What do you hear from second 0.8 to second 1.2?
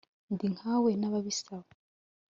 na